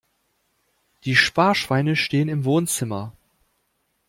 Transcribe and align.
Die 1.05 1.15
Sparschweine 1.15 1.95
stehen 1.95 2.27
im 2.27 2.43
Wohnzimmer. 2.43 3.13